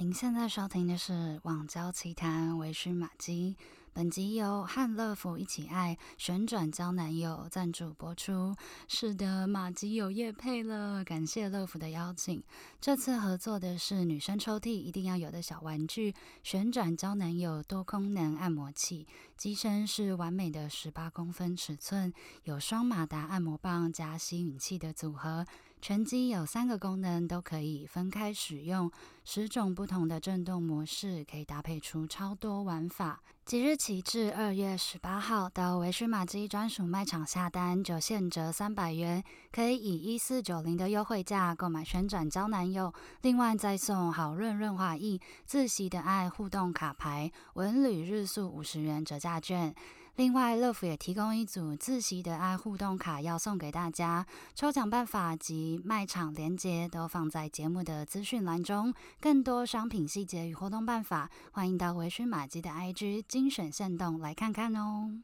[0.00, 1.12] 您现在收听的是
[1.42, 3.56] 《网交奇谈》，为醺马姬。
[3.92, 8.54] 本集由汉乐芙一起爱旋转交男友赞助播出。
[8.86, 12.40] 是的，马吉有夜配了，感谢乐芙的邀请。
[12.80, 19.04] 这次合作的是女生抽屉一定要有的小玩具——旋转交男友多功能按摩器。
[19.36, 25.44] 机身是完美的十八公分尺寸，有双马达按摩棒加吸吮器的组合。
[25.80, 28.90] 全机有三个功能，都可以分开使用，
[29.24, 33.20] 十种不同的震动模式，可以搭配出超多玩法。
[33.44, 49.74] 即日起至二月十八号，到微醺玛姬专属卖场下单就现折三百元，可以以一四九零的优惠价购买旋转胶男友，另外再送好润润滑液、自习的爱互动卡牌、文旅日宿五十元折价券。
[50.18, 58.92] 另外，乐福也提供一组自习的爱互动卡要送给大家，抽奖办法及卖场链接都放在节目的资讯栏中。
[59.20, 65.22] 更多商品细节与活动办法，欢迎到微醺玛姬的 IG 精选限动来看看哦。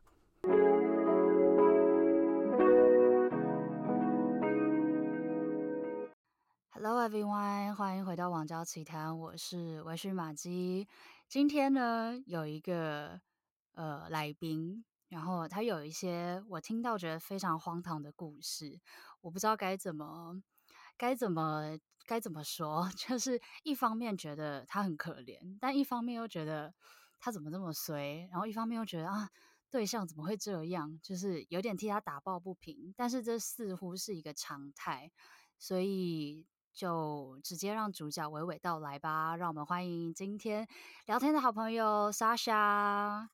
[6.70, 10.86] Hello everyone，欢迎回到网交奇谈，我是微醺玛姬。
[11.28, 13.20] 今天呢，有一个。
[13.74, 18.80] 呃，来宾，然后他有一些我听到觉得非常荒唐的故事，
[19.20, 20.42] 我不知道该怎么
[20.96, 26.72] 该怎么该怎么说， 就是一方面觉得他很可怜，但一方面又觉得
[27.18, 29.28] 他怎么这么衰，然后一方面又觉得啊，
[29.70, 35.10] 对象怎么会这样，就是有点替他打抱不平，但是这似乎是一个常态，
[35.58, 40.68] 所以就直接让主角娓娓道来吧，让我们欢迎今天
[41.06, 43.33] 聊天的好朋友沙沙。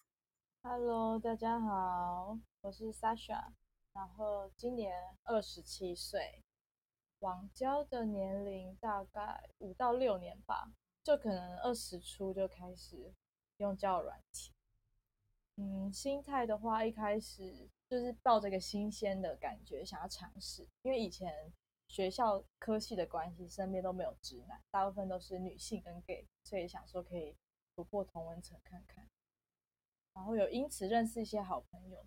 [0.62, 3.53] Hello，大家好，我是 Sasha，
[3.94, 4.94] 然后今年
[5.25, 6.44] 二十七岁，
[7.20, 10.70] 网交的年龄大概五到六年吧，
[11.02, 13.14] 就可能二十出就开始
[13.56, 14.52] 用交友软体。
[15.56, 21.51] 嗯，心态的话，一开始就是抱着个新鲜的感觉，想要尝试，因为以前
[21.89, 27.34] 学校科系的关系，身边都没有直男，大部分都是女性跟 gay，所以想说可以
[27.74, 29.08] 突破同温层看看。
[30.20, 32.07] 然后有因此认识一些好朋友，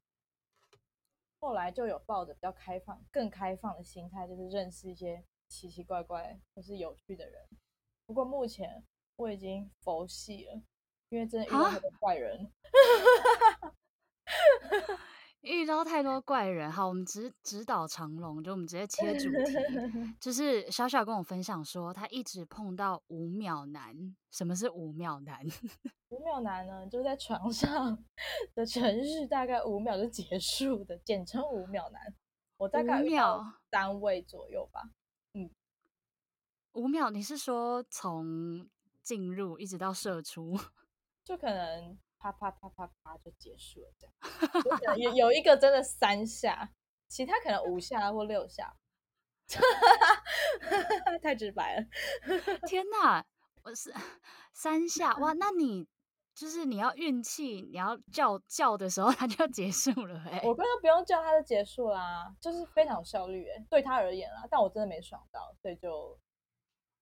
[1.40, 7.50] 后来就有抱着比较开放、更开放的心态，就是认识一些奇奇怪怪或是有趣的人。
[8.06, 8.86] 不过目前
[9.16, 10.62] 我已经佛系了，
[11.10, 12.52] 因为真的遇到很多怪人。
[15.44, 20.16] 遇到太多怪人，好，我们直直捣长龙，就我们直接切主题。
[20.18, 24.16] 就 是小小跟我分享说，他一直碰到五秒男。
[24.32, 25.46] 什么是五秒男？
[26.08, 28.06] 五秒男呢，就是在床上
[28.56, 32.16] 的程序大概五秒就结束的，简称五秒男。
[32.56, 34.92] 我大概五秒单位左右吧。
[35.34, 35.50] 嗯，
[36.72, 38.70] 五秒，你是说从
[39.02, 40.58] 进入一直到射出？
[41.26, 41.98] 就可能。
[42.32, 43.94] 啪啪啪啪啪就结束了，
[44.80, 46.70] 这样有有一个真的三下，
[47.10, 48.78] 其他可能五下或六下，
[51.22, 51.86] 太直白了。
[52.66, 53.26] 天哪，
[53.64, 53.94] 我是
[54.54, 55.34] 三下哇！
[55.34, 55.86] 那你
[56.34, 60.42] 就是你要运气，你要叫叫的时候，它就结束了哎。
[60.46, 64.48] 我刚刚不用叫，它就结束啦，就是非常有效率哎，对他而言啦。
[64.50, 66.18] 但我真的没爽到，所以就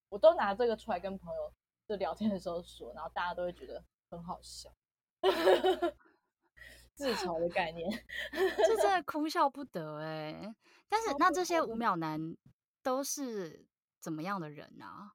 [0.09, 1.53] 我都拿这个出来跟朋友
[1.87, 4.73] 就聊天的时候说，然后大家都会觉得很好笑。
[6.93, 7.89] 自嘲的概念，
[8.31, 10.55] 这真的 哭笑不得哎。
[10.87, 12.37] 但是那这些五秒男
[12.83, 13.65] 都是
[13.99, 15.13] 怎么样的人啊？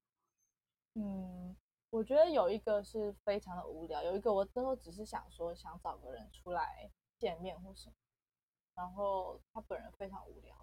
[0.94, 1.54] 嗯，
[1.90, 7.94] 我觉得有一个是非常的无聊，有一个我最后只是想说想找个人出来见面或什么，
[8.74, 10.56] 然后他本人非常无聊，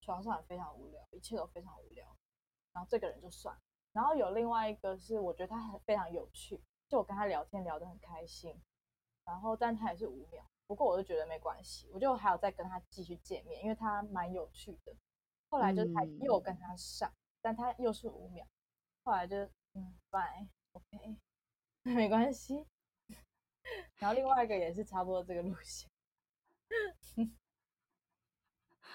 [0.00, 2.06] 床上也非常无聊，一切都非常无聊，
[2.72, 3.58] 然后这个人就算。
[3.92, 8.54] 然后有另外一个是我觉得他很非常有趣，就我跟他聊天聊得很开心。
[9.28, 14.96] 然后，但他也是五秒，不过我就觉得没关系，我就还有再跟他继续见面，因为他蛮有趣的。
[15.50, 18.46] 后来就是他又跟他上，嗯、但他又是五秒，
[19.04, 19.36] 后来就
[19.74, 21.18] 嗯，bye，OK，
[21.84, 22.66] 没关系。
[23.96, 25.90] 然后另外一个也是差不多这个路线，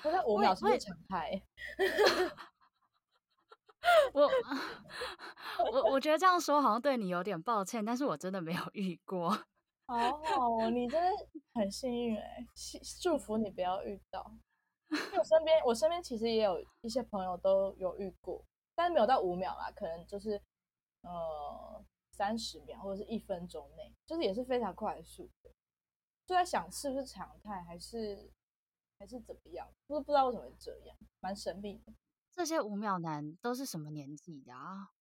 [0.01, 1.43] 不是五秒是不是常态？
[4.13, 4.27] 我
[5.71, 9.45] 我我觉得这样说好像对你有点抱歉，但是我真的没有遇过。
[9.85, 12.47] 好 好哦，你真的很幸运哎，
[13.01, 14.31] 祝福你不要遇到。
[14.89, 18.45] 因为我身边，我身边其实也有一些朋友都有遇过，
[18.75, 20.41] 但是没有到五秒啦，可能就是
[21.01, 25.49] 呃三十秒或者是一分钟内，就是也是非常快速的。
[26.25, 28.31] 就在想是不是常态，还是
[28.99, 29.67] 还是怎么样？
[29.87, 31.93] 不不知道为什么会这样，蛮神秘的。
[32.31, 34.91] 这些五秒男都是什么年纪的啊？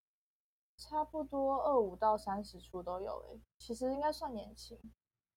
[0.83, 4.77] 差不多二五到三十出都有诶，其实应该算年轻，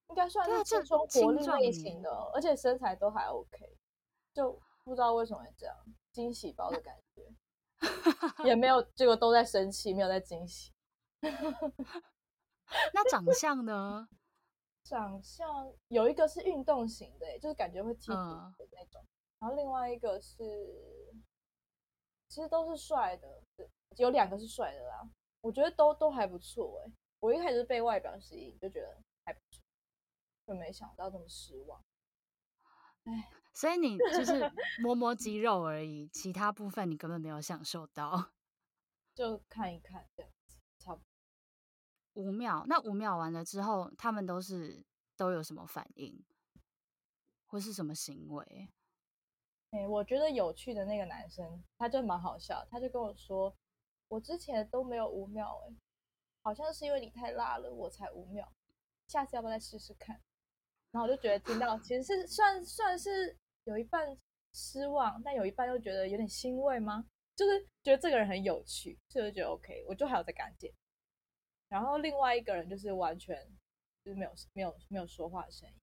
[0.10, 3.78] 应该算是青春活力类型的，而且身材都还 OK，
[4.34, 5.76] 就不知道为什么会这样，
[6.12, 7.32] 惊喜包的感觉，
[8.44, 10.74] 也没有，结果都在生气，没有在惊喜。
[12.94, 14.10] 那长相呢？
[14.84, 18.16] 长相有一个是运动型的，就是感觉会踢的
[18.72, 19.08] 那种，嗯、
[19.40, 21.14] 然后另外一个是，
[22.28, 23.28] 其实都是帅的，
[23.98, 25.08] 有两个是帅的啦。
[25.46, 29.62] 我觉得都都还不错哎，我一开始是被外表吸引，就觉得还不错，
[30.48, 31.80] 就没想到这么失望。
[33.04, 34.52] 哎，所以你就是
[34.82, 38.32] 摸摸肌肉而已，其他部分你根本没有享受到，
[39.14, 41.04] 就看一看这样子，差不
[42.16, 42.66] 多五秒。
[42.68, 44.84] 那五秒完了之后，他们都是
[45.16, 46.26] 都有什么反应，
[47.46, 48.70] 或是什么行为？
[49.70, 53.56] 哎，我觉得有趣的那个男生，他就蛮好笑，他就跟我说。
[54.16, 55.76] 我之前都没有五秒哎，
[56.42, 58.50] 好像是因为你太辣了，我才五秒。
[59.08, 60.16] 下次要不要再试试看？
[60.92, 64.18] 然后我就觉得听到其实是算算是有一半
[64.54, 67.06] 失望，但有一半又觉得有点欣慰吗？
[67.36, 70.74] 就是觉得这个人很有趣，所以就觉得 OK，我就还有在感觉。
[71.68, 73.38] 然后另外一个人就是完全
[74.06, 75.76] 就是没有没有没有说话的声音。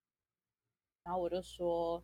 [1.03, 2.03] 然后我就说，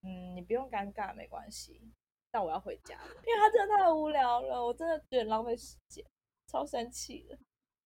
[0.00, 1.92] 嗯，你不用尴尬，没关系。
[2.30, 6.04] 但我要回家了，因为他真的太无聊了，我真的觉得浪费时间，
[6.46, 7.38] 超生气的。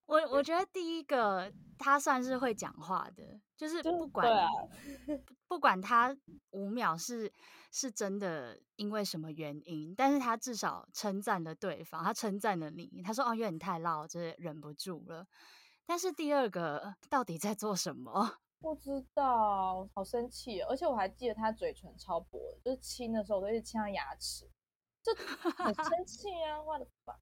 [0.05, 4.49] 我我觉得第一个他算是会讲话的，就是不管啊，
[5.47, 6.15] 不管他
[6.51, 7.31] 五秒是
[7.71, 15.25] 是真的因为什么原因，但是他至少称赞了对方，他称赞了你，他说哦，因为你太辣，我真的忍不住了。
[15.85, 18.39] 但是第二个到底在做什么？
[18.63, 24.49] 不知道，好生气，哦而且我还记得他嘴唇超薄的，就是亲的时候我都一直亲他牙齿，
[25.03, 26.61] 就很生 气啊！
[26.63, 27.13] 我的妈！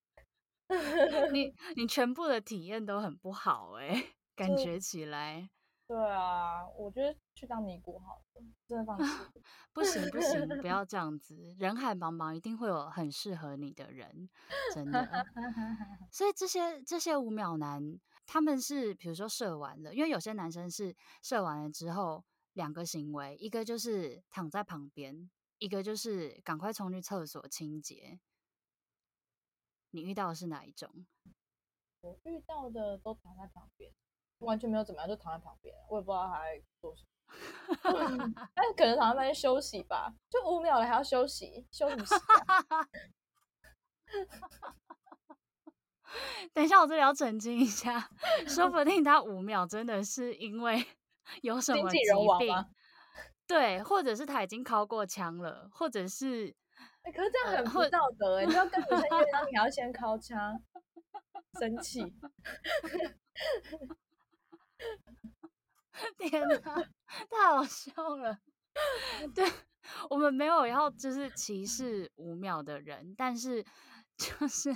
[1.34, 5.50] 你你全部的体验都很不好哎、欸，感觉起来。
[5.88, 9.04] 对啊，我觉得去当尼姑好了，真的放弃。
[9.74, 14.30] 不行不行，不要 这样子，人海茫茫，一定会有很适合你的人，
[14.76, 15.26] 真的。
[16.12, 18.00] 所以这些这些五秒男。
[18.26, 22.24] 他们是比如说射完了，因为有些男生是射完了之后
[22.54, 28.20] 两个行为，一个就是躺在旁边，一个就是赶快冲去厕所清洁。
[29.92, 31.06] 你遇到的是哪一种？
[32.02, 33.94] 我遇到的都躺在旁边，
[34.40, 37.08] 完全没有怎么样，就躺在旁边，我也不知道他在做什么。
[38.54, 42.88] 但是可能躺在那边休息吧，就五秒了还要休息，休息什么？
[46.54, 48.10] 等一下，我这里要澄清一下，
[48.48, 50.86] 说不定他五秒真的是因为
[51.42, 51.98] 有什么疾
[52.40, 52.66] 病，
[53.48, 56.54] 对，或者是他已经敲过枪了，或者是，
[57.04, 60.62] 欸、可是这样很不道德哎、欸，呃、你要跟女生约，你要先敲枪，
[61.60, 62.02] 生气，
[66.18, 66.58] 天哪，
[67.30, 68.38] 太好笑了，
[69.34, 69.50] 对，
[70.10, 73.66] 我们没有要就是歧视五秒的人，但是。
[74.40, 74.72] 就是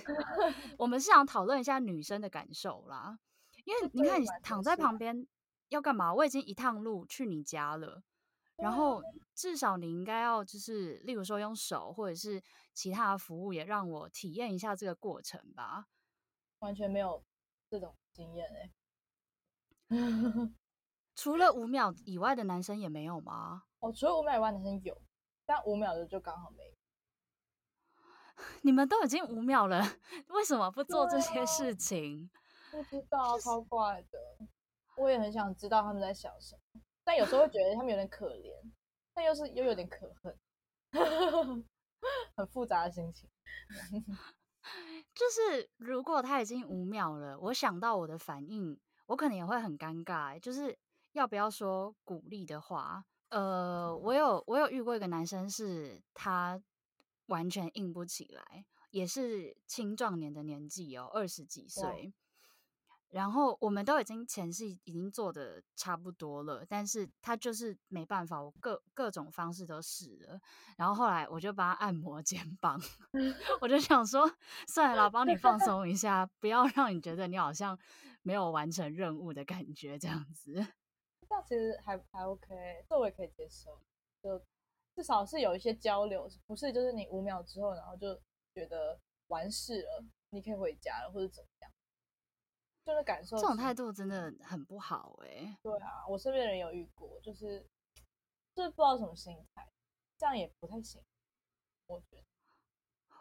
[0.78, 3.20] 我们是想讨论一下女生的感受啦，
[3.64, 5.28] 因为你看你躺在旁边
[5.70, 6.14] 要干嘛？
[6.14, 8.02] 我已经一趟路去你家了，
[8.56, 9.02] 然后
[9.34, 12.42] 至少你应该要就是，例如说用手或者是
[12.74, 15.88] 其他的服务，也让我体验一下这个过程吧。
[16.60, 17.24] 完全没有
[17.70, 20.56] 这种经验哎、欸，
[21.16, 23.64] 除了五秒以外的男生也没有吗？
[23.80, 25.02] 哦，除了五秒以外的男生有，
[25.46, 26.75] 但五秒的就刚好没有。
[28.66, 29.80] 你们都已经五秒了，
[30.30, 32.28] 为什么不做这些事情？
[32.72, 34.18] 不知道，超怪的。
[34.98, 38.52] 我也很想知道他们在想什么，但有时候会觉得他们有点可怜，
[39.14, 40.36] 但又是又有点可恨，
[42.36, 43.30] 很复杂的心情。
[45.14, 50.40] 就是如果他已经五秒了，我想到我的反应，我可能也会很尴尬。
[50.40, 50.76] 就是
[51.12, 53.06] 要不要说鼓励的话？
[53.30, 56.60] 呃，我有我有遇过一个男生，是他。
[57.28, 62.14] 完全硬不起来，也是青壮年的年纪哦，二十几岁。
[63.10, 70.38] 然后我们都已经前戏已经做的差不多了，但是他就是没办法，我各各种方式都试了。
[70.76, 72.78] 然后后来我就帮他按摩肩膀，
[73.62, 74.30] 我就想说，
[74.68, 77.78] 算了啦，帮你放松一下，不要 让你觉得你好像
[78.22, 80.54] 没有完成任务的感觉，这样子。
[80.54, 82.48] 这样其实还还 OK，
[82.90, 83.80] 这我也可以接受，
[84.22, 84.44] 就。
[84.96, 88.16] 至少是有一些交流，不是就是你五秒之后，然后就
[88.54, 88.98] 觉得
[89.28, 91.72] 完事了，你可以回家了，或者怎么样，
[92.86, 93.36] 就是感受。
[93.38, 95.58] 这种态度真的很不好哎、欸。
[95.62, 97.60] 对啊，我身边人有遇过，就是
[98.54, 99.70] 就是不知道什么心态，
[100.18, 101.04] 这样也不太行。
[101.88, 102.24] 我觉得，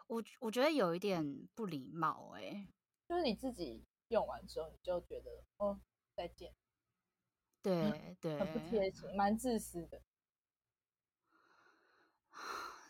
[0.07, 2.67] 我我觉得有一点不礼貌哎、欸。
[3.07, 5.79] 就是你自己用完之后，你就觉得，哦，
[6.15, 6.53] 再见。
[7.61, 10.01] 对对，很不贴心，蛮自私的。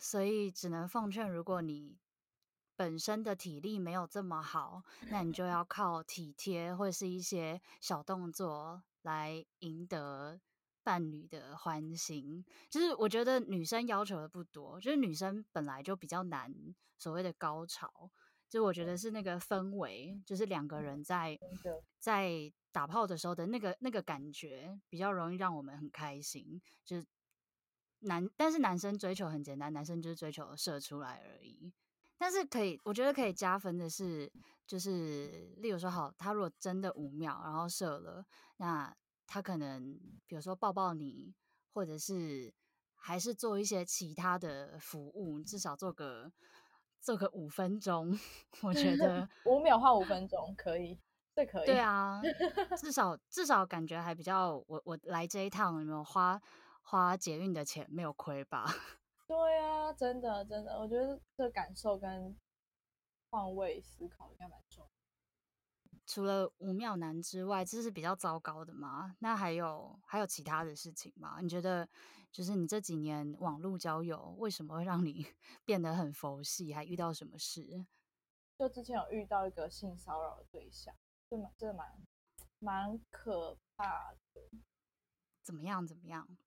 [0.06, 1.98] 所以只能奉劝，如果你
[2.76, 10.40] 本身的体力没有这么好，那你就要 靠体贴或是一些小动作来赢得
[10.84, 12.46] 伴侣的欢心。
[12.70, 16.54] 就是我觉得女生要求的不多，就是女生本来就比较难
[17.00, 18.12] 所谓的高潮。
[18.48, 21.36] 就我觉得是那个氛围，就是两个人在
[21.98, 26.62] 在打炮的时候的那个那个感觉，比较容易让我们很开心。
[26.86, 27.08] 就是
[28.06, 31.72] 男，但是男生追求很简单，男生就是追求射出来而已。
[32.18, 34.32] 但是可以，我觉得可以加分的是，
[34.66, 38.26] 就是例如说，好，他如果真的五秒然后射了，
[38.58, 38.96] 那
[39.28, 41.34] 他可能比如说抱抱你，
[41.74, 42.54] 或者是
[42.96, 46.32] 还是做一些其他的服务，至少做个。
[47.02, 48.18] 做个五分钟，
[48.64, 51.00] 我觉得 五秒换五分钟可以，
[51.36, 51.68] 这可以。
[51.68, 52.20] 对啊，
[52.82, 56.42] 至少至少感觉还比较，我我来这一趟有没有花
[56.88, 58.64] 花捷运的钱没有亏吧？
[59.28, 62.38] 对啊，真的真的，我觉得这感受跟
[63.32, 64.92] 换位思考应该蛮重要。
[66.06, 69.16] 除了五秒男之外，这是比较糟糕的吗？
[69.20, 71.40] 那还有还有其他的事情吗？
[71.42, 71.90] 你觉得
[72.32, 75.26] 就是你这几年网络交友，为什么会让你
[75.66, 76.72] 变得很佛系？
[76.72, 77.88] 还遇到什么事？
[78.60, 80.96] 就之前有遇到一个性骚扰的对象，
[81.28, 82.08] 就蛮真的蛮
[82.60, 84.42] 蛮可怕的。
[85.42, 85.86] 怎么样？
[85.88, 86.38] 怎么样？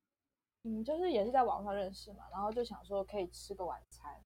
[0.68, 4.22] 嗯，就是也是在网上认识嘛，然后就想说可以吃个晚餐，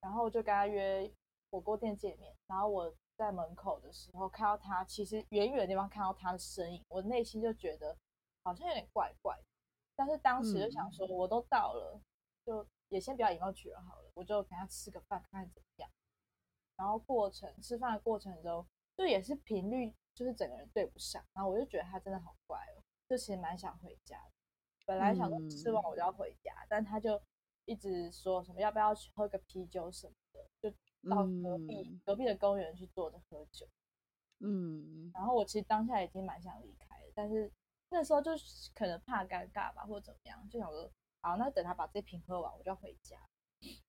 [0.00, 1.10] 然后就跟他约
[1.50, 2.94] 火锅店见面，然后我。
[3.16, 7.96] 在门口的时候看到他，其实远远的地方看到他的身影，我内心就觉得
[8.42, 9.44] 好像有点怪怪的。
[9.94, 12.00] 但是当时就想说，我都到了，
[12.44, 15.88] 就也先不要以貌取人好了，我就跟他吃个饭看看怎么样。
[16.74, 18.66] 然后过程吃饭的过程中，
[18.96, 24.32] 就也是频率就是整个人对不上，然后我就觉得他真的好怪哦，就其实蛮想回家的。
[24.84, 27.20] 本来想说吃完我就要回家，但他就
[27.64, 30.76] 一直说什么要不要去喝个啤酒什么的，就。
[31.06, 33.68] 到隔壁、嗯、隔壁的公园去坐着喝酒，
[34.40, 37.52] 嗯，然后我其实当下已经蛮想离开的，但是
[37.90, 38.30] 那时候就
[38.74, 43.18] 可能怕尴尬吧，或者怎么样，就想说好，那等他把这瓶喝完，我就要回家，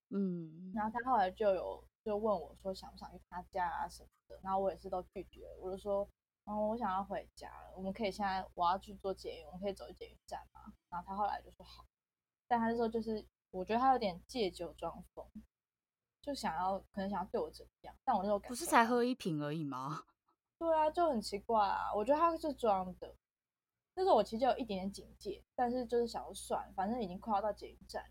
[0.10, 6.06] 嗯，然后他后来就有就问我说想不想去他家啊什么的，然后我也是都拒绝，我就说
[6.46, 11.86] 嗯，我想要回家了，我们可以现在我要去做捷运，我们可以走去捷运站嘛，然后他后来就说好，
[12.48, 15.26] 但他那时候就是我觉得他有点借酒装疯。
[16.22, 20.06] 就想要，可能想要对我怎么样，但我那时候不是才喝一瓶而已吗？
[20.58, 21.94] 对啊，就很奇怪啊。
[21.94, 23.16] 我觉得他是装的。
[23.94, 28.04] 那时候我其实就有一点点警戒，但是就是想要算，反正已经快要到捷运站。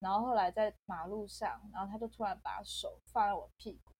[0.00, 3.92] 然后后来在马路上，然后他就突然把手放在我屁股，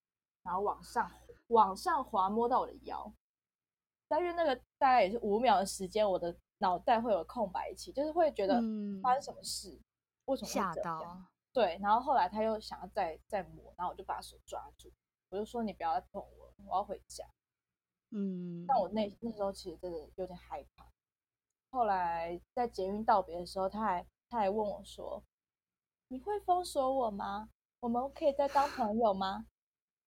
[0.42, 1.08] 然后往上
[1.46, 3.12] 往上滑，摸到我的腰。
[4.08, 8.54] 但是那个大概也是五秒的时间，我的脑袋会有空白期，就是会觉得
[9.02, 9.84] 发生什么事，嗯、
[10.26, 10.74] 为什么会这样？
[10.74, 11.26] 吓到。
[11.52, 14.92] 对，然后后来他又想要再再摸，然后我就把手抓住，
[15.30, 17.24] 我就说你不要再碰我，我要回家。
[18.10, 20.86] 嗯，但我那那时候其实真的有点害怕。
[21.70, 25.22] 后来在捷运道别的时候，他还他还问我说
[26.08, 27.50] ：“你会封锁我吗？
[27.80, 29.46] 我们可以再当朋友吗？”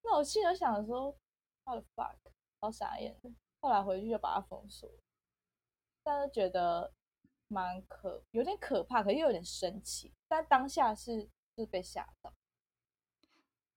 [0.04, 1.16] 那我心里想说
[1.66, 2.16] ：“What the fuck？”
[2.60, 3.32] 好傻眼的。
[3.62, 4.90] 后来回去就把它封锁，
[6.04, 6.94] 但是觉得
[7.48, 10.14] 蛮可有点可怕，可又有点神奇。
[10.28, 11.30] 但当下是。
[11.58, 12.34] 是被吓到，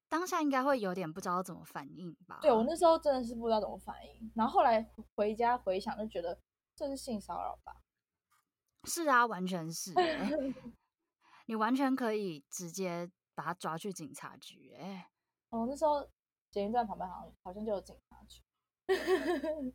[0.09, 2.39] 当下应该会有点不知道怎么反应吧？
[2.41, 6.41] 对，我那时候真的是不知道怎么反应，然后后来回家回想就觉得
[6.77, 7.83] 这是性骚扰吧？
[8.85, 9.93] 是啊，完全是，
[11.47, 14.73] 你完全可以直接把他抓去警察局。
[14.77, 15.11] 哎，
[15.51, 16.09] 哦，那时候
[16.53, 18.41] 捷运站旁边好像好像就有警察局，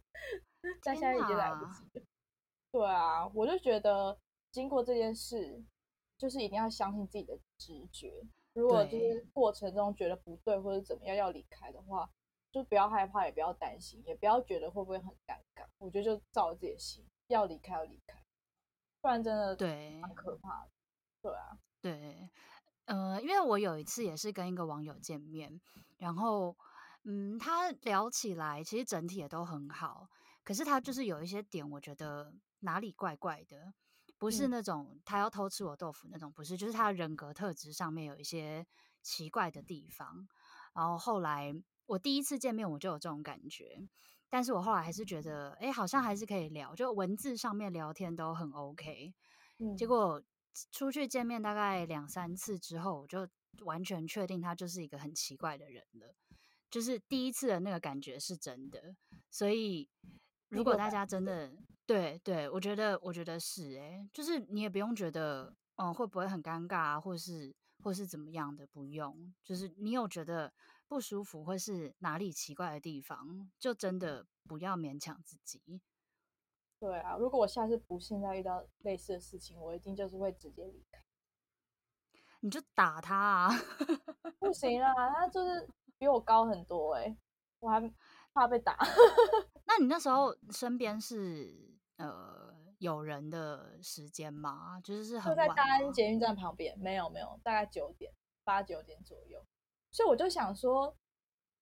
[0.84, 2.06] 但现在已经来不及了。
[2.72, 4.20] 对啊，我就觉得
[4.52, 5.64] 经过这件事。
[6.20, 8.12] 就是一定要相信自己的直觉。
[8.52, 12.10] 如果就是过程中觉得不对或者怎么样要离开的话，
[12.52, 15.66] 就不要害怕，也不要担心，也不要觉得会不会很尴尬。
[15.78, 18.22] 我觉得就照自己的心，要离开要离开，
[19.00, 20.72] 不然真的对蛮可怕的。
[21.22, 22.30] 对啊，对，
[22.84, 25.62] 呃，因为我有一次也是跟一个网友见面，
[26.00, 26.54] 然后
[27.06, 30.10] 嗯，他聊起来其实整体也都很好，
[30.44, 33.74] 可是他就是有一些点，我觉得哪里怪怪的。
[34.18, 38.68] 不是那种他要偷吃我豆腐那种，不是，就是他人格特质上面有一些
[39.02, 40.28] 奇怪的地方。
[40.74, 41.54] 然后后来
[41.86, 43.88] 我第一次见面我就有这种感觉，
[44.30, 49.14] 但是我后来还是觉得，哎，好像还是可以聊，就文字上面聊天都很 OK。
[49.78, 50.22] 结果
[50.70, 53.26] 出去见面大概两三次之后，我就
[53.64, 56.14] 完全确定他就是一个很奇怪的人了。
[56.70, 58.96] 就是第一次的那个感觉是真的，
[59.32, 59.90] 所以
[60.50, 61.52] 如果大家真的
[61.86, 70.54] 对对，我觉得我觉得是哎、欸，就是你也不用觉得嗯会不会很尴尬啊，或是或是怎么样的，不用，就是你有觉得
[70.88, 75.82] 不舒服或是哪里奇怪的地方，就真的不要勉强自己。
[76.80, 81.04] 对啊，如果我下次不幸再遇到类似的事情，我一定就是会直接离开。
[82.42, 83.50] 你就打他啊！
[84.40, 85.68] 不行啊，他就是。
[86.00, 87.18] 比我高很多哎、欸，
[87.60, 87.94] 我还
[88.34, 88.78] 怕被打。
[89.68, 94.80] 那你那时候身边是呃有人的时间吗？
[94.82, 98.12] 就是是很晚就在大安捷运站旁边，没有没有，大概九点
[98.44, 99.46] 八九点左右。
[99.92, 100.96] 所以我就想说，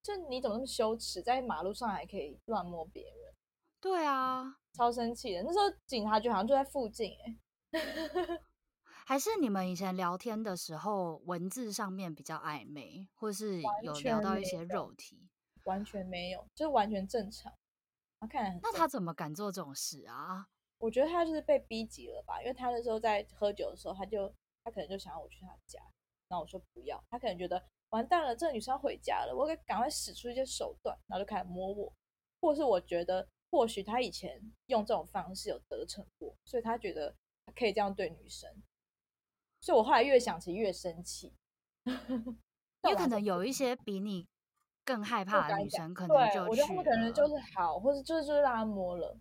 [0.04, 3.34] 就你怎么那么羞耻，在马路上还可以乱摸别人？
[3.82, 5.44] 对啊，超生气的。
[5.44, 8.42] 那时候警察局好像就在附近哎、欸。
[9.10, 15.30] 还是你们以前聊天的时候，文字上面比较暧昧，或是有聊到一些肉体？
[15.64, 17.50] 完全没有，就是完全正常。
[18.20, 18.60] 他看来……
[18.62, 20.50] 那他怎么敢做这种事啊？
[20.80, 24.28] 我觉得他就是被逼急了吧，因为他那时候在喝酒的时候，他就
[24.66, 25.80] 他可能就想要我去他家，
[26.28, 31.94] 然后我说不要，他可能觉得完蛋了，这个女生要回家了，我得赶快使出一些手段，然后就开始摸我，
[32.42, 38.52] 或是我觉得或许他以前用这种方式有得逞过，所以他觉得他可以这样对女生。
[39.60, 41.34] 所以我后来越想起越生气，
[41.86, 44.28] 因为可能有一些比你
[44.86, 49.18] 更害怕的女生，可能就去，我觉得他们可能就是好，或者就是就是让他摸了。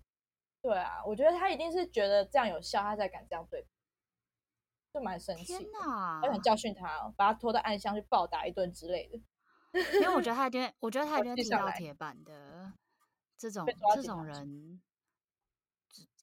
[0.62, 3.66] 对啊，我觉得他一定是觉得这样有效，他才敢这样对，
[4.92, 5.44] 就蛮生气。
[5.44, 6.20] 天哪！
[6.22, 9.20] 我想教训他哦，把他拖到暗箱去暴打一顿之类的。
[9.94, 12.72] 因为我觉 得他一定，我觉得他一定踢到铁板的。
[13.38, 14.80] 这种这种人，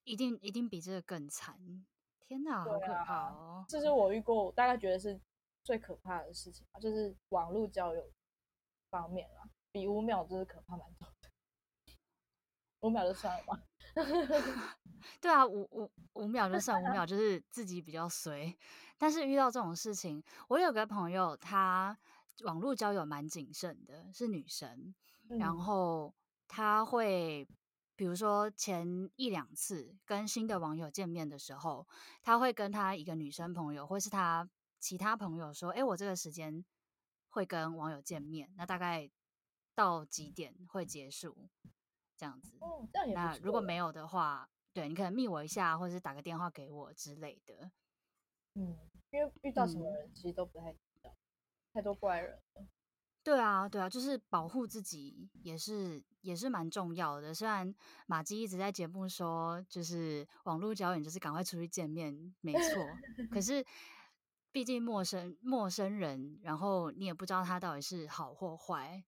[0.03, 1.85] 一定一定比这个更惨。
[2.27, 3.65] 天哪，好可怕哦！
[3.67, 5.19] 这是我遇过，我大概觉得是
[5.63, 8.11] 最可怕的事情，就是网络交友
[8.89, 11.29] 方面啦，比五秒就是可怕蛮多的。
[12.79, 13.61] 五秒就算了吧。
[15.21, 18.57] 对啊，五五五秒就算，五秒就是自己比较随。
[18.97, 21.97] 但是遇到这种事情，我有个朋友，她
[22.45, 24.93] 网络交友蛮谨慎的，是女生，
[25.29, 26.13] 嗯、然后
[26.47, 27.47] 她会。
[27.95, 31.87] 比如说前一两次跟新的网友见面的时候，
[32.21, 36.65] 他会跟他一个女生朋友，或是他其他朋友说：“哎，我这个时间
[37.29, 39.09] 会跟网友见面，那大概
[39.75, 41.49] 到几点会结束？
[42.17, 42.57] 这样子。
[42.61, 43.13] 哦，这样也。
[43.13, 47.71] 那如果没有的话，对，你可能密我一下，或者是打个电话给我之类的。
[48.55, 48.77] 嗯，
[49.11, 51.17] 因为遇到什么人其实都不太知道，嗯、
[51.73, 52.67] 太多怪人了。
[53.23, 57.33] 对啊，对啊，就是保护自己也是也是蛮重要的。
[57.33, 57.73] 虽然
[58.05, 62.85] 马基一直在节目说，就是网络交友就是赶快出去见面，没错。
[63.31, 63.65] 可是
[64.51, 69.01] 毕竟陌生陌生人，然后你也不知道他到底是好或坏，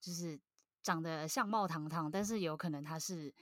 [0.00, 0.38] 就是
[0.80, 3.34] 长得相貌堂堂，但是有可能他是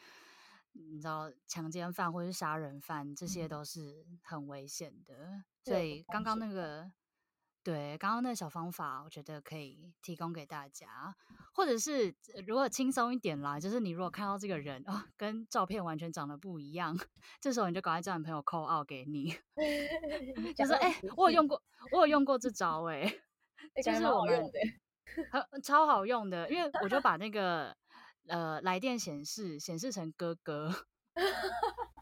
[0.72, 5.14] 你知道强奸犯或是杀人犯，这些都是很危险的。
[5.14, 6.90] 嗯、所以刚刚那个。
[7.64, 11.16] 对，刚刚那个小方法，我觉得可以提供给大家，
[11.54, 12.14] 或者是
[12.46, 16.94] 如果轻松一点啦，就是你如果看到这个人哦，跟照片完全长得不一样，
[17.40, 19.34] 这时候你就赶快叫你朋友 call out 给你，
[20.54, 23.00] 就说：“哎、欸，我有用过，我有用过这招、欸，
[23.74, 24.44] 哎，就是我们
[25.30, 27.74] 很超好用的，因为我就把那个
[28.28, 30.70] 呃来电显示显示成哥哥。”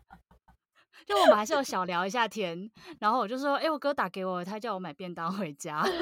[1.06, 5.82] 就我们还是有小聊一下天，然后我就说：“哎、欸，我哥打给我，他叫我买便当回家。”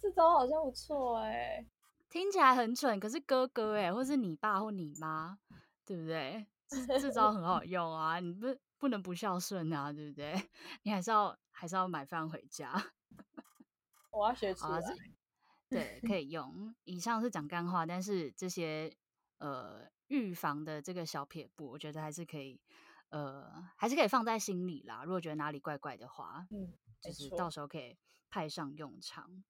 [0.00, 1.66] 这招好像不错哎，
[2.08, 5.38] 听起来很蠢，可是哥哥哎，或是你爸或你妈，
[5.84, 6.46] 对不对？
[6.68, 8.46] 这这招很好用啊，你不
[8.78, 10.34] 不能不孝顺啊，对不对？
[10.84, 12.72] 你还是要还是要买饭回家。
[14.10, 14.80] 我要学起来。
[15.68, 16.74] 对，可以用。
[16.84, 18.90] 以上是讲干话，但是这些
[19.38, 19.86] 呃。
[20.10, 22.60] 预防的这个小撇步，我觉得还是可以，
[23.10, 25.04] 呃，还是可以放在心里啦。
[25.04, 27.96] 如果觉得哪里怪怪的话，嗯，就是到时候可以
[28.28, 29.44] 派上用场。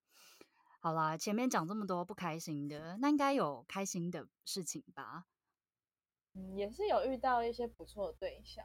[0.80, 5.26] 好啦，前面讲这么多不开心的，那应该有开心的事情吧？
[6.34, 8.64] 嗯，也是有遇到一些不错的对象。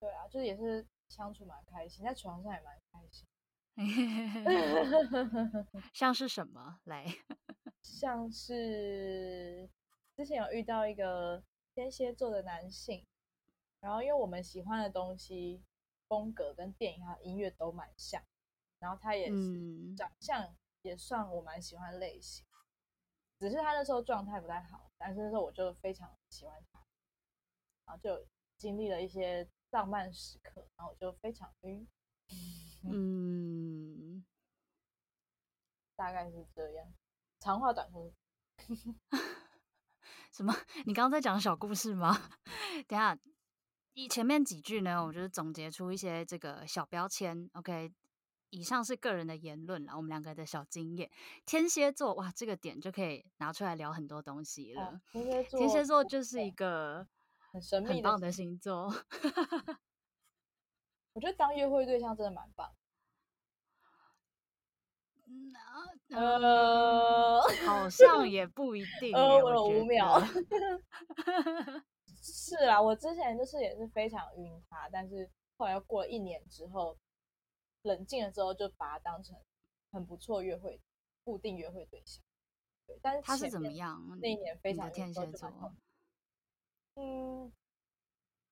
[0.00, 3.28] 对啊，就是也是相处蛮开心，在床上也蛮开心。
[5.92, 6.80] 像是什么？
[6.84, 7.06] 来，
[7.82, 9.68] 像是。
[10.18, 11.40] 之前有遇到一个
[11.72, 13.06] 天蝎座的男性，
[13.78, 15.62] 然后因为我们喜欢的东西
[16.08, 18.20] 风格跟电影还有音乐都蛮像，
[18.80, 22.44] 然后他也是长相也算我蛮喜欢的类型，
[23.38, 26.84] 只是他那时候状态不太好，但是那时候我就非常喜欢他，
[27.84, 28.26] 然后就
[28.56, 31.86] 经历了一些浪漫时刻，然后我就非常晕。
[32.82, 34.24] 嗯。
[35.94, 36.92] 大概是这样。
[37.38, 38.12] 长话短说，
[40.30, 40.54] 什么？
[40.86, 42.16] 你刚刚在讲小故事吗？
[42.86, 43.18] 等下，
[43.94, 47.50] 以前面几句呢，我就是总结出一些这个小标签。
[47.54, 47.92] OK，
[48.50, 51.10] 以上是个人的言论了，我们两个的小经验。
[51.44, 54.82] 天蝎座，哇，这个点就可以拿出来聊很多东西了。
[54.82, 57.06] 啊、天蝎座，天蝎座就是一个
[57.50, 58.92] 很神秘、很棒的星座。
[61.14, 62.72] 我觉得当约会对象真的蛮棒。
[66.16, 69.14] 呃，好 像也不一定。
[69.14, 70.18] 呃，我有五秒。
[72.22, 76.96] 是啊，我之前就是也是非常晕他，但是后来过了一年之后，
[77.82, 79.36] 冷静了之后，就把他当成
[79.92, 80.80] 很不错约会、
[81.24, 82.22] 固定约会对象。
[82.86, 84.02] 对，但是他是怎么样？
[84.20, 85.52] 那一年非常天蝎座。
[86.96, 87.52] 嗯，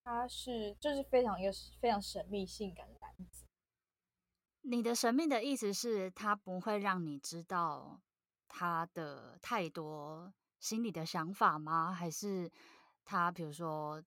[0.04, 3.05] 他是就是非常一个非常神秘、性感的。
[4.68, 8.00] 你的神秘的意思是，他不会让你知道
[8.48, 11.92] 他的太多心里的想法吗？
[11.92, 12.50] 还是
[13.04, 14.02] 他比如说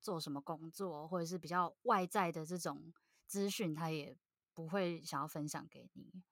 [0.00, 2.92] 做什么工作，或者是比较外在的这种
[3.26, 4.16] 资讯，他也
[4.54, 6.22] 不会想要分享给你？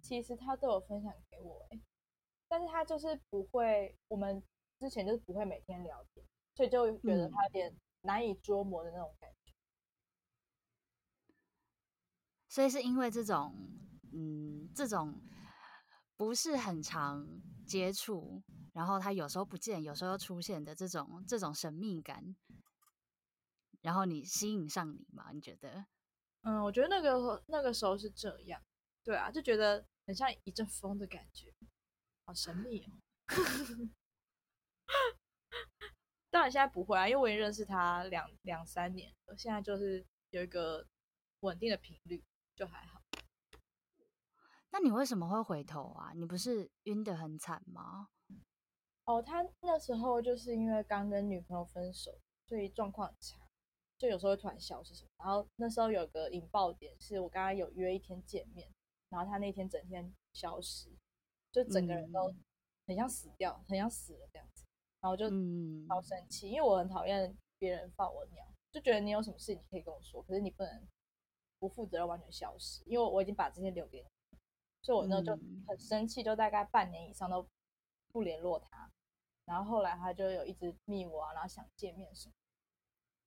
[0.00, 1.80] 其实他都有分享给我，欸，
[2.48, 4.42] 但是他就是不会，我们
[4.78, 9.36] 之前就是不会每天聊天，所以就觉得他有点难以捉摸的那种感觉。
[12.50, 13.54] 所以是因为这种，
[14.12, 15.22] 嗯，这种
[16.16, 17.24] 不是很常
[17.64, 22.34] 接触，然后他有时候不见，有时候又出现的这种这种神秘感，
[23.82, 25.30] 然后你吸引上你吗？
[25.32, 25.86] 你觉得？
[26.42, 28.60] 嗯，我觉得那个那个时候是这样，
[29.04, 31.54] 对啊，就觉得很像一阵风的感觉，
[32.24, 32.90] 好神秘哦。
[36.30, 40.84] 当然现在不会啊，因为我已经认识他两两三年了，现在就是有一个
[41.40, 42.24] 稳定的频率。
[42.60, 43.00] 就还好，
[44.70, 46.12] 那你为什么会回头啊？
[46.14, 48.08] 你不是晕得很惨吗？
[49.06, 53.38] 哦，他那时候就是因为刚跟女朋友分手，所以状况很差，
[53.96, 55.10] 就有时候会突然消失什么。
[55.24, 58.70] 然后那时候有个引爆点，是我跟他有约一天见面，
[59.08, 60.90] 然后他那天整天消失，
[61.50, 62.30] 就整个人都
[62.86, 64.66] 很像死掉，嗯、很像死了这样子。
[65.00, 65.24] 然后就
[65.88, 70.86] 好生气，因为我很讨厌别人放我鸟，就觉得你有什么事你可以跟我说，可是你不能。
[71.60, 74.38] 不负责任，完全消失，因为我已经把这些留给你，
[74.82, 75.36] 所以我呢就
[75.68, 77.46] 很生气，就大概半年以上都
[78.10, 78.90] 不联络他。
[79.44, 82.34] 然后后来他就有一直密我啊，然后想见面什么。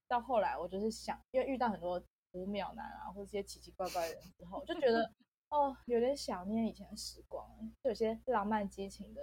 [0.07, 5.13] 到后来我就是想，因为遇到很多五秒男啊，或者一些奇奇怪怪的人之后，就觉得
[5.49, 7.47] 哦，有点想念以前的时光，
[7.83, 9.21] 就有些浪漫激情的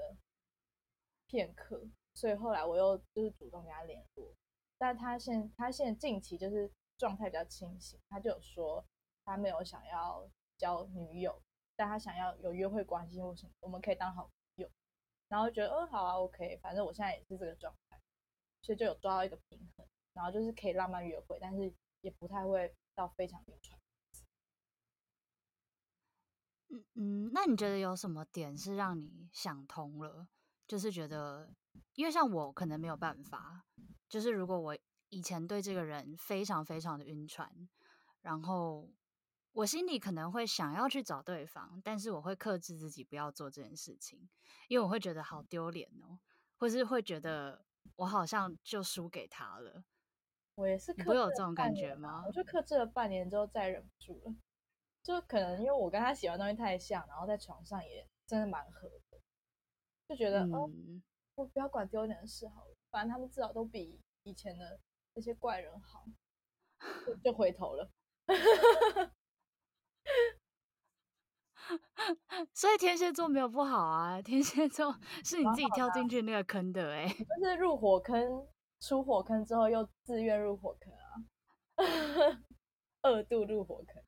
[1.27, 1.85] 片刻。
[2.15, 4.33] 所以后来我又就是主动跟他联络，
[4.79, 8.85] 但他现他现在近期就是状态比较清醒，他就有说。
[9.25, 11.43] 他没有想要交女友，
[11.77, 14.33] 但他想要有约会关系或什么，我们可以当好朋
[14.65, 14.71] 友。
[15.29, 18.01] 然后觉得，嗯，好啊，OK，反正我现在也是这个状态，
[18.63, 19.87] 所以就有抓到一个平衡。
[20.13, 23.81] 然后就是可以浪漫约会，但是也不太会到非常晕船。
[26.69, 30.27] 嗯嗯，那你觉得有什么点是让你想通了？
[30.67, 31.55] 就是觉得，
[31.95, 33.65] 因为像我可能没有办法，
[34.09, 34.77] 就是如果我
[35.09, 37.69] 以前对这个人非常非常的晕船，
[38.21, 38.91] 然后。
[39.53, 44.29] 我心里可能会想要去找对方，但是我会克制自己不要做这件事情，
[44.69, 46.19] 因为我会觉得好丢脸哦，
[46.57, 47.65] 或是会觉得
[47.97, 49.85] 我好像就输给他了。
[50.55, 52.23] 我也是，你会有这种感觉吗？
[52.27, 54.35] 我就克制了半年之后再忍不住了，
[55.03, 59.19] 就可能因为我跟他喜欢的东西太像，然后在床上也真的蛮合的，
[60.07, 60.71] 就觉得、嗯、哦，
[61.35, 64.79] 我不要管丢脸的事好了，反正他们至少都比以前的
[65.15, 66.05] 那些怪人好，
[67.07, 67.91] 就，就回头了。
[72.53, 78.47] 所以天蝎座没有不好啊，天蝎座是你自己跳进去那个坑的哎、欸， 就是入火坑，
[78.81, 81.25] 出火坑之后又自愿入火坑啊，
[83.03, 84.03] 二度入火坑。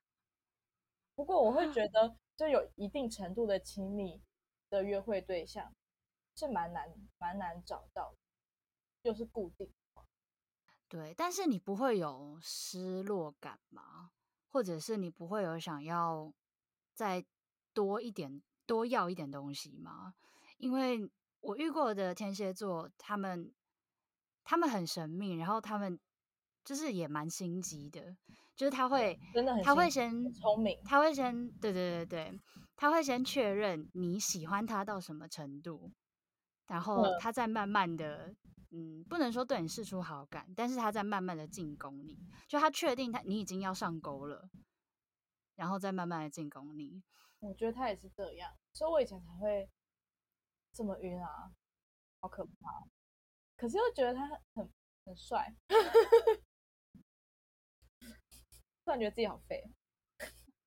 [1.15, 4.21] 不过我会觉得， 就有一定程度的亲密
[4.69, 5.73] 的约会对象
[6.35, 8.19] 是蛮难蛮难找到的，
[9.03, 9.73] 又是固定。
[10.89, 14.11] 对，但是你不会有失落感吗？
[14.51, 16.31] 或者是你不会有想要
[16.93, 17.25] 再
[17.75, 20.15] 多一点、多要一点东西吗？
[20.59, 23.53] 因为我遇过的天蝎座，他们
[24.45, 25.99] 他们很神秘，然后他们
[26.65, 28.17] 就是也蛮心机的，
[28.55, 32.41] 就是他会真的很他会先聪明，他会先对对对对，
[32.77, 35.93] 他会先确认你喜欢他到什么程度，
[36.67, 38.35] 然后他再慢慢的。
[38.75, 44.49] 嗯，不能说对你释出好感，但是他在慢慢的进攻你，就他确定他你已经要上钩了，
[45.57, 47.03] 然后再慢慢的进攻你。
[47.43, 49.69] 我觉得他也是这样，所以我以前才会
[50.73, 51.53] 这么晕啊，
[52.21, 52.85] 好可怕。
[53.57, 54.73] 可是又觉得他很
[55.05, 55.53] 很帅，
[58.85, 59.63] 突然觉得自己好废。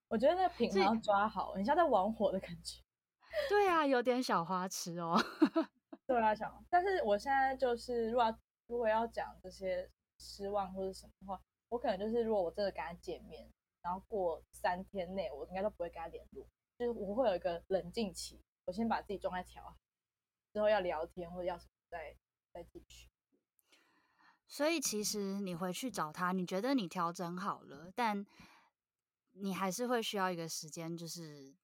[0.09, 2.81] 我觉得那个平衡要抓好，很像在玩火的感觉。
[3.49, 5.17] 对啊，有点小花痴哦。
[6.05, 13.49] 对啊，想，但是我现在就是，如果要如果要讲这些失望或者什么的话，我可能就是，如果我真的跟他见面，
[13.81, 19.77] 然后过三天内，我应该都不会跟他联络，就是我会有一个冷静期，我先把自己状态调好，
[20.51, 22.17] 之后要聊天或者要什么再
[22.51, 23.09] 再继续。
[24.47, 28.25] 所以其实你回去找他，你觉得你调整好了，但
[29.31, 31.55] 你还是会需要一个时间，就是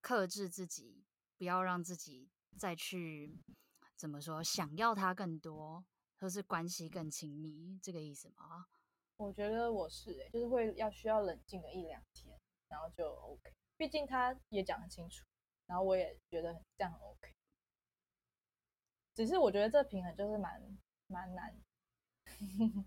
[0.00, 1.04] 克制自己，
[1.38, 3.38] 不要让自己再去
[3.96, 5.84] 怎么说，想要他更多，
[6.18, 8.66] 或是关系更亲密，这个意思吗？
[9.16, 13.54] 我觉得我是、欸，就是会要需要冷静个一两天，然后就 OK。
[13.76, 15.24] 毕竟他也讲很清楚，
[15.66, 17.34] 然后我也觉得这样很 OK。
[19.14, 20.60] 只是我觉得这平衡就是蛮
[21.06, 21.56] 蛮难。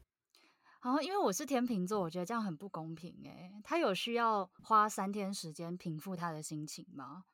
[0.82, 3.52] 然后，因为我是天秤座，我觉得这样很不公平诶。
[3.64, 7.26] 他有需要花三天时间平复他的心情吗？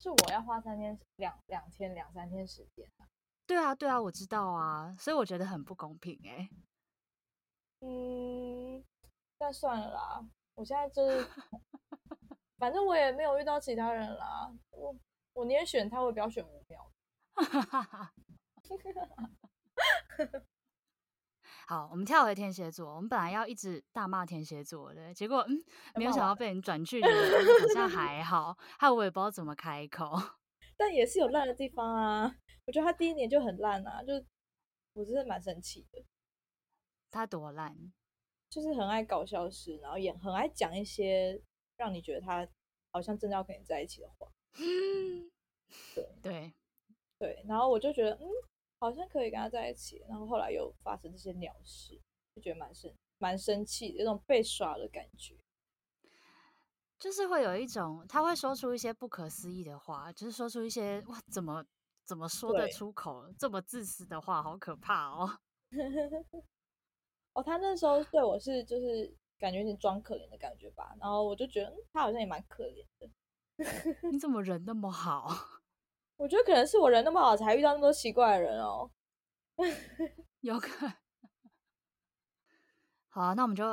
[0.00, 3.06] 是我要花三天两两天两三天时间啊？
[3.46, 6.48] 对啊，对啊，我知道啊，所以我觉得很不公平诶。
[7.80, 8.84] 嗯，
[9.38, 11.28] 那算了啦，我现在就是，
[12.60, 14.94] 反正我也没有遇到其他人啦，我
[15.32, 16.76] 我宁愿选他，我也不要选吴淼。
[21.66, 22.94] 好，我们跳回天蝎座。
[22.96, 25.56] 我们本来要一直大骂天蝎座的，结果嗯，
[25.94, 27.08] 没有想到被人转去，好
[27.72, 28.54] 像还好。
[28.78, 30.12] 害我也不知道怎么开口。
[30.76, 32.36] 但也是有烂的地方啊。
[32.66, 34.12] 我觉得他第一年就很烂啊，就
[34.92, 36.04] 我真的蛮生气的。
[37.10, 37.74] 他多烂？
[38.50, 41.40] 就是很爱搞笑事，然后也很爱讲一些
[41.80, 42.46] 让你觉得他
[42.92, 44.30] 好像真的要跟你在一起的话。
[45.94, 46.52] 对对
[47.18, 48.28] 对，然后我就觉得嗯。
[48.82, 52.00] 好像可以跟他在一起，然后后来又发生这些鸟事，
[52.34, 55.36] 就觉得蛮生蛮生气，有种被耍的感觉。
[56.98, 61.62] 就是会有一种，他会说出一些不可思议的话，就是说出一些哇，怎么
[62.06, 65.38] 怎么说得出口这么自私的话，好可怕哦。
[67.34, 73.10] 哦，他那时候对我是就是感觉有点装可怜的感觉吧，然后我就觉得他好像也蛮可怜的。
[74.12, 75.28] 你怎么人那么好？
[76.16, 78.90] 我觉得可能是我人那么好，才遇到那么多奇怪的人哦。
[80.40, 80.94] 有可能。
[83.08, 83.64] 好啊，那我们就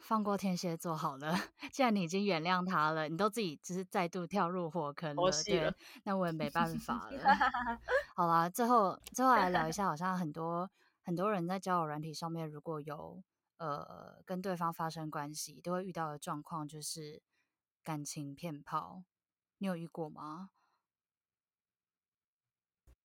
[0.00, 1.34] 放过天蝎座好了。
[1.70, 7.20] 既然你已经原谅他了，你都自己只是再度跳入火坑了，了对，那我也没办法了。
[8.14, 10.70] 好啦，最后最后来聊一下，好像很多
[11.04, 13.22] 很多人在交友软体上面，如果有
[13.58, 17.22] 呃跟对方发生关系，都会遇到的状况就是
[17.82, 19.04] 感情骗炮。
[19.58, 20.50] 你有遇过吗？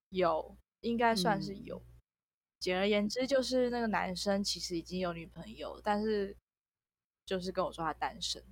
[0.10, 1.78] 有，应该算是有。
[1.78, 2.02] 嗯、
[2.60, 6.36] 简而言之，就是那个男生其实已经有女朋友，但是
[7.26, 8.44] 就是跟我说他单身。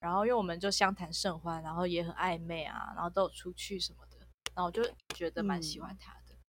[0.00, 4.16] 然后因为我们就相谈甚欢，然后也很暧昧啊，然后都有出去什么的，
[4.54, 4.82] 然后我就
[5.14, 6.34] 觉得蛮喜欢他的。
[6.34, 6.42] 嗯、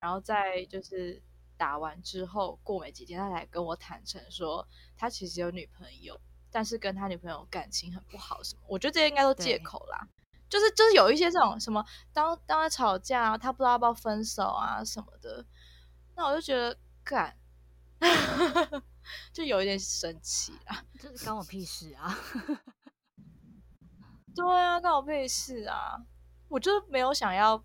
[0.00, 1.20] 然后再就是
[1.62, 6.20] 打完之后，过没几天，他才跟我坦诚说，他其实有女朋友，
[6.50, 8.62] 但是跟他女朋友感情很不好什么。
[8.66, 10.08] 我觉得这些应该都借口啦。
[10.48, 15.46] 就是就是有一些这种什么，当当他吵架，他不知道要不要分手啊什么的，
[16.16, 17.38] 那我就觉得干，
[19.32, 22.18] 就有一点生气啊，这是关我屁事啊！
[24.34, 25.96] 对啊，关我屁事啊！
[26.48, 27.64] 我就没有想要，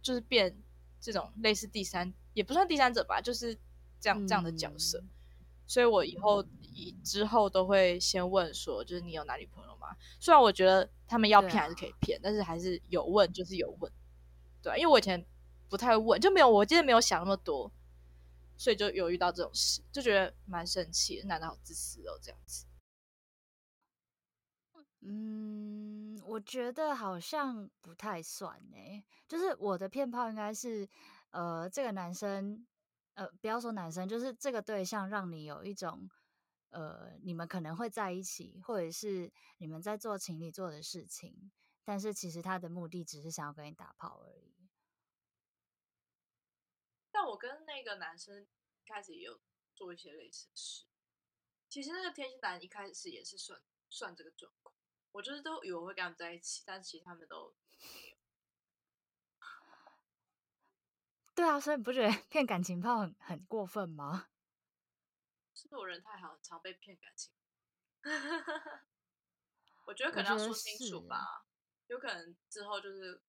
[0.00, 0.56] 就是变
[0.98, 3.54] 这种类似第三，也不算第三者吧，就是
[4.00, 4.98] 这样、嗯、这样的角色，
[5.66, 9.94] 所以我以后以之后都会先问说，就是你有男女朋友吗？
[10.18, 13.92] 虽然我觉得他们要骗还是可以骗，啊、但是还是有问就是有问，
[14.62, 15.22] 对、啊，因为我以前
[15.68, 17.70] 不太问，就没有，我今天没有想那么多，
[18.56, 22.64] 所以就有遇到这种事，就觉得蛮生气，男的好自私哦，这样子。
[25.02, 30.86] 嗯，我觉得好像不太算诶，就是我的骗炮应该是，
[31.30, 32.66] 呃，这个男生，
[33.14, 36.08] 呃，不要说男生，就是这个对象让你有一种。
[36.72, 41.50] 呃，你们可能会在一起，或者是你们在做情侣做的事情，
[41.82, 44.54] 但是其实他的目的只是想要跟你打炮而已。
[47.10, 48.46] 但我跟那个男生
[48.86, 49.40] 开始也有
[49.74, 50.84] 做一些类似的事。
[51.68, 54.72] 其实那个天蝎男一开始也是算算这个状况，
[55.10, 58.19] 我就是都以为会跟他们在一起，但其实他们都没有。
[61.40, 64.28] 对啊，所以你不觉得骗感情炮很很过分吗？
[65.54, 67.32] 是不是我人太好，常被骗感情？
[69.86, 71.46] 我觉得可能要说清楚吧，
[71.86, 73.22] 有可能之后就是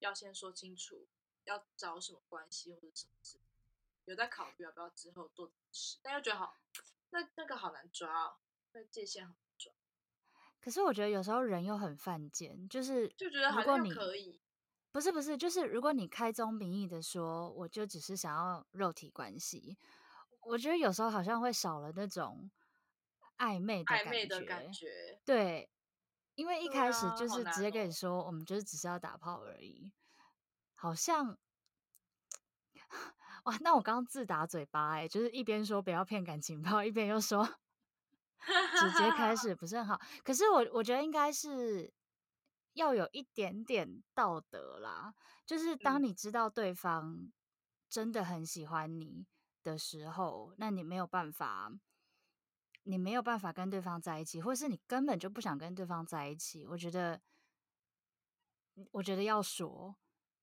[0.00, 1.06] 要先说清楚
[1.44, 3.38] 要找什么关系或者什么事，
[4.06, 6.56] 有在考虑要不要之后做事，但又觉得好，
[7.10, 8.38] 那那个好难抓哦，
[8.72, 9.72] 那界限好难抓。
[10.60, 14.40] 可是我觉得有时候人又很犯贱，就是就觉得好像可以。
[14.92, 19.78] 不是不是，就是如果你开宗明义的说，我就只是想要肉体关系，
[20.42, 22.50] 我觉得有时候好像会少了那种
[23.38, 24.04] 暧昧的感觉。
[24.04, 25.20] 暧昧的感觉。
[25.24, 25.70] 对，
[26.34, 29.92] 因为一开始就是直接跟你说，我们就是只是要打炮而已，
[30.74, 31.38] 好像
[33.44, 37.44] 哇，那我刚刚自打嘴巴哎，就是一边说不要骗感情炮，一边又说
[38.80, 40.00] 直接开始不是很好。
[40.24, 41.92] 可是我我觉得应该是。
[42.74, 47.32] 要有一点点道德啦，就是当你知道对方
[47.88, 49.26] 真的很喜欢你
[49.62, 51.72] 的时候，嗯、那你没有办法，
[52.84, 56.66] 你没有办法跟对方在一起，或是你根本就不想跟对方在一起。
[56.66, 57.20] 我觉得，
[58.92, 59.96] 我觉得要说，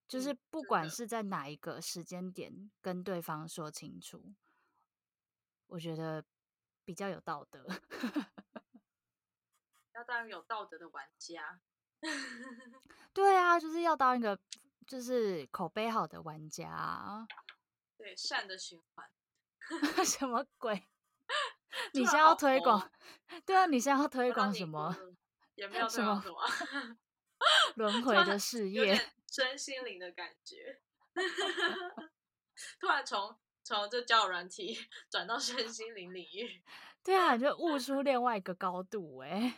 [0.07, 4.35] 就是不管是在哪一个时间点跟对方说清楚，嗯、
[5.67, 6.25] 我觉得
[6.83, 7.65] 比较有道德。
[9.93, 11.61] 要当有道德的玩家。
[13.13, 14.39] 对啊，就是要当一个
[14.85, 17.27] 就是口碑好的玩家，
[17.97, 19.09] 对，善的循环。
[20.05, 20.87] 什么鬼？
[21.93, 22.91] 你现在要推广？
[23.45, 24.95] 对啊，你现在要推广什么？
[25.55, 26.97] 也没有什么什么
[27.75, 28.95] 轮回的事业，
[29.31, 30.81] 身心灵的感觉。
[32.79, 34.77] 突然从从这交友软体
[35.09, 36.63] 转到身心灵领域，
[37.03, 39.53] 对啊，你就悟出另外一个高度哎、欸。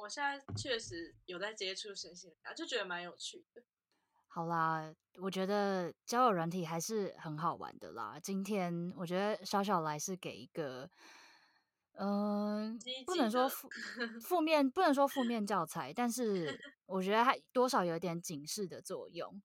[0.00, 3.62] 我现在确实有在接触身心灵，就觉得蛮有趣的。
[4.28, 8.18] 好啦，我觉得交友软体还是很好玩的啦。
[8.22, 10.88] 今天我觉得小小来是给一个，
[11.94, 13.68] 嗯、呃，不能说负
[14.22, 16.46] 负面，不能说负面教材，但是
[16.86, 19.42] 我觉得还多少有点警示的作用。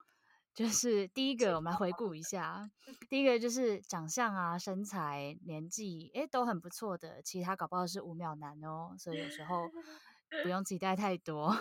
[0.53, 2.69] 就是第一个，我们来回顾一下，
[3.09, 7.23] 第一个就是长相啊、身材、年纪，诶，都很不错的。
[7.23, 9.71] 其他搞不好是五秒男哦，所以有时候。
[10.41, 11.55] 不用期待太多，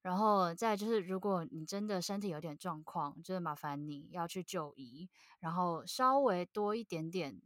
[0.00, 5.08] 然后再就是，如果你真的身体有点状况，就是麻烦你要去就医，
[5.40, 7.40] 然后稍微多一点点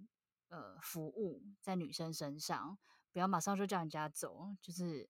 [0.48, 2.76] 呃服务在女生身上，
[3.12, 5.08] 不要马上就叫人家走，就是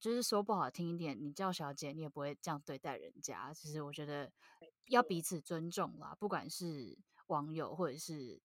[0.00, 3.54] 就是说不好听一点，你叫小姐，你也不会这样对待人家。
[3.54, 4.32] 其实我觉得
[4.88, 8.40] 要彼此尊重啦，不管是网友或者是。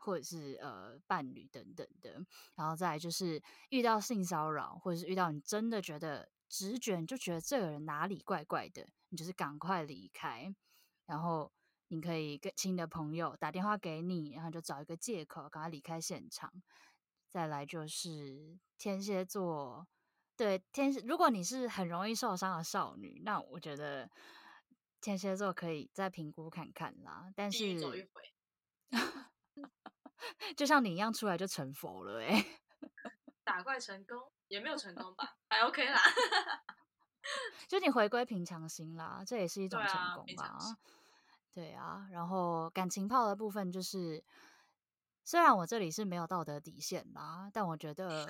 [0.00, 10.54] 或者是呃伴侣等等的，然后再来就是遇到性骚扰，或者是遇到你真的觉得直觉你就觉得这个人哪里怪怪的，你就是赶快离开。
[11.04, 11.52] 然后
[11.88, 16.50] 你可以跟亲的朋友打电话给你，然后就找一个借口赶快离开现场。
[17.28, 19.86] 再来就是天蝎座，
[20.36, 24.10] 对天蝎，如果你是很容易受伤的少女，那我觉得
[25.00, 27.30] 天蝎座可以再评估看看啦。
[27.36, 28.08] 但是。
[30.56, 32.46] 就像你一样出来就成佛了哎、欸，
[33.44, 36.00] 打怪成功也没有成功吧，还 OK 啦，
[37.68, 40.58] 就你回归平常心啦，这也是一种成功吧。
[41.52, 44.24] 对啊，然后感情炮的部分就是，
[45.24, 48.26] 虽然我这里是没有道德底线啦，但我觉得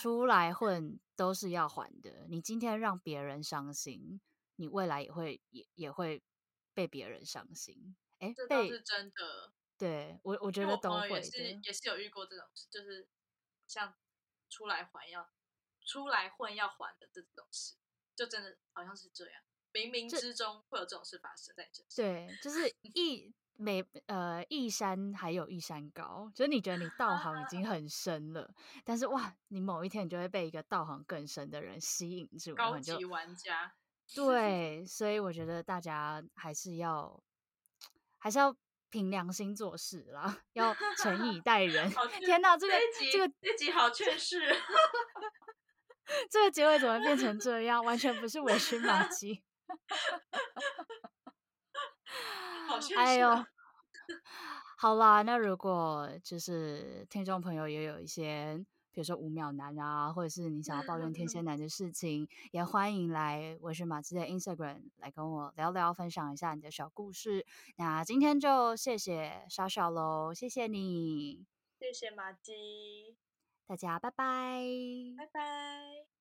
[0.00, 2.26] 出来混都是要还的。
[2.28, 4.20] 你今天让别人伤心，
[4.56, 6.22] 你未来也会也也会
[6.74, 7.96] 被别人伤心。
[8.18, 9.52] 哎，这倒是真的。
[9.78, 13.06] 对我，我觉得都会的，也是也是有遇过这种事，就是
[13.66, 13.94] 像
[14.48, 15.28] 出来还要
[15.84, 17.74] 出来混要还的这种事，
[18.14, 22.04] 就真的好像是这样，冥冥之中会有这种事发生在你身上。
[22.04, 33.74] 对，就是一每呃一山还有一山高，就是你觉得你道行已经 很深了，但是哇，你某一天你就会被一个道行更深的人吸引住，高级玩家。
[34.14, 37.22] 对，所以我觉得大家还是要
[38.18, 38.56] 还是要。
[38.90, 41.90] 凭良心做事啦，要诚以待人。
[42.20, 42.74] 天哪，这个
[43.12, 44.40] 这个这集好劝世，
[46.30, 47.84] 这个结尾怎么变成这样？
[47.84, 49.42] 完全不是委屈马 姬。
[52.68, 52.94] 好劝世。
[52.96, 53.44] 哎呦，
[54.78, 58.64] 好啦，那如果就是听众朋友也有一些。
[58.96, 67.44] 比如说五秒男啊，或者是你想要抱怨天蝎 男的事情，也欢迎来我是马姬的 Instagram 来跟我聊聊，分享一下你的小故事。
[67.76, 71.44] 那今天就谢谢小小喽，谢谢你，
[71.78, 73.18] 谢谢马姬，
[73.66, 74.64] 大家拜拜，
[75.18, 76.15] 拜拜。